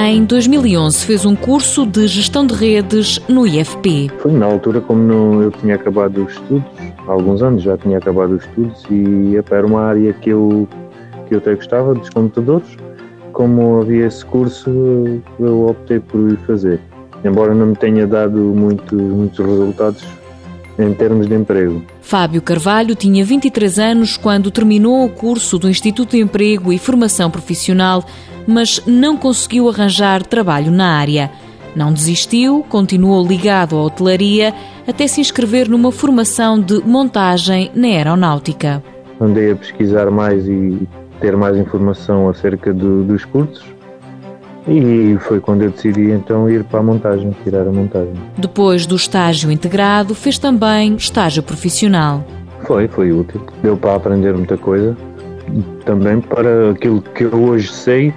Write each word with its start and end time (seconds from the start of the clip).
Em 0.00 0.24
2011 0.24 1.04
fez 1.04 1.26
um 1.26 1.34
curso 1.34 1.84
de 1.84 2.06
gestão 2.06 2.46
de 2.46 2.54
redes 2.54 3.18
no 3.28 3.44
IFP. 3.44 4.08
Foi 4.18 4.30
na 4.30 4.46
altura 4.46 4.80
como 4.80 5.42
eu 5.42 5.50
tinha 5.50 5.74
acabado 5.74 6.24
os 6.24 6.34
estudos, 6.34 6.70
há 7.04 7.10
alguns 7.10 7.42
anos 7.42 7.64
já 7.64 7.76
tinha 7.76 7.98
acabado 7.98 8.36
os 8.36 8.44
estudos 8.44 8.80
e 8.88 9.34
era 9.50 9.66
uma 9.66 9.82
área 9.82 10.12
que 10.12 10.30
eu, 10.30 10.68
que 11.26 11.34
eu 11.34 11.38
até 11.38 11.52
gostava, 11.52 11.94
dos 11.94 12.08
computadores. 12.10 12.68
Como 13.32 13.80
havia 13.80 14.06
esse 14.06 14.24
curso, 14.24 14.70
eu 15.40 15.66
optei 15.66 15.98
por 15.98 16.30
ir 16.30 16.36
fazer. 16.46 16.78
Embora 17.24 17.52
não 17.52 17.66
me 17.66 17.76
tenha 17.76 18.06
dado 18.06 18.38
muito, 18.38 18.94
muitos 18.94 19.44
resultados 19.44 20.04
em 20.78 20.94
termos 20.94 21.26
de 21.26 21.34
emprego. 21.34 21.82
Fábio 22.00 22.40
Carvalho 22.40 22.94
tinha 22.94 23.24
23 23.24 23.78
anos 23.78 24.16
quando 24.16 24.50
terminou 24.50 25.04
o 25.04 25.08
curso 25.08 25.58
do 25.58 25.68
Instituto 25.68 26.12
de 26.12 26.22
Emprego 26.22 26.72
e 26.72 26.78
Formação 26.78 27.30
Profissional, 27.30 28.04
mas 28.46 28.82
não 28.86 29.16
conseguiu 29.16 29.68
arranjar 29.68 30.24
trabalho 30.24 30.70
na 30.70 30.96
área. 30.98 31.30
Não 31.74 31.92
desistiu, 31.92 32.64
continuou 32.68 33.26
ligado 33.26 33.76
à 33.76 33.82
hotelaria 33.82 34.54
até 34.86 35.06
se 35.06 35.20
inscrever 35.20 35.68
numa 35.68 35.92
formação 35.92 36.58
de 36.58 36.80
montagem 36.84 37.70
na 37.74 37.88
aeronáutica. 37.88 38.82
Andei 39.20 39.52
a 39.52 39.56
pesquisar 39.56 40.10
mais 40.10 40.46
e 40.46 40.88
ter 41.20 41.36
mais 41.36 41.56
informação 41.56 42.28
acerca 42.28 42.72
do, 42.72 43.04
dos 43.04 43.24
cursos 43.24 43.77
e 44.68 45.16
foi 45.20 45.40
quando 45.40 45.62
eu 45.62 45.70
decidi 45.70 46.10
então 46.10 46.48
ir 46.48 46.62
para 46.64 46.80
a 46.80 46.82
montagem, 46.82 47.34
tirar 47.42 47.66
a 47.66 47.72
montagem. 47.72 48.12
Depois 48.36 48.86
do 48.86 48.94
estágio 48.94 49.50
integrado, 49.50 50.14
fez 50.14 50.38
também 50.38 50.94
estágio 50.94 51.42
profissional. 51.42 52.24
Foi, 52.64 52.86
foi 52.88 53.12
útil. 53.12 53.40
Deu 53.62 53.76
para 53.76 53.94
aprender 53.94 54.34
muita 54.34 54.56
coisa. 54.56 54.96
Também 55.84 56.20
para 56.20 56.72
aquilo 56.72 57.00
que 57.00 57.24
eu 57.24 57.34
hoje 57.34 57.72
sei, 57.72 58.12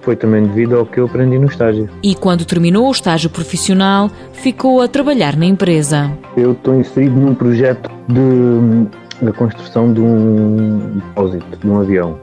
foi 0.00 0.16
também 0.16 0.46
devido 0.46 0.78
ao 0.78 0.86
que 0.86 0.98
eu 0.98 1.04
aprendi 1.04 1.38
no 1.38 1.46
estágio. 1.46 1.88
E 2.02 2.14
quando 2.14 2.46
terminou 2.46 2.88
o 2.88 2.92
estágio 2.92 3.28
profissional, 3.28 4.10
ficou 4.32 4.80
a 4.80 4.88
trabalhar 4.88 5.36
na 5.36 5.44
empresa. 5.44 6.10
Eu 6.36 6.52
estou 6.52 6.80
inserido 6.80 7.14
num 7.20 7.34
projeto 7.34 7.90
de, 8.08 9.26
de 9.26 9.32
construção 9.32 9.92
de 9.92 10.00
um 10.00 10.78
depósito, 10.94 11.58
de 11.58 11.68
um 11.68 11.80
avião 11.80 12.18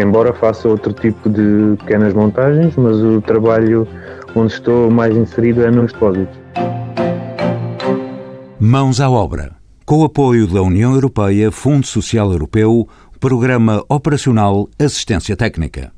embora 0.00 0.32
faça 0.32 0.68
outro 0.68 0.92
tipo 0.92 1.28
de 1.28 1.76
pequenas 1.78 2.14
montagens, 2.14 2.76
mas 2.76 2.96
o 2.96 3.20
trabalho 3.20 3.86
onde 4.34 4.52
estou 4.52 4.90
mais 4.90 5.16
inserido 5.16 5.62
é 5.64 5.70
nos 5.70 5.92
depósitos. 5.92 6.38
Mãos 8.60 9.00
à 9.00 9.08
obra. 9.08 9.56
Com 9.84 10.00
o 10.00 10.04
apoio 10.04 10.46
da 10.46 10.60
União 10.60 10.92
Europeia, 10.92 11.50
Fundo 11.50 11.86
Social 11.86 12.30
Europeu, 12.30 12.86
Programa 13.18 13.82
Operacional 13.88 14.68
Assistência 14.78 15.36
Técnica. 15.36 15.92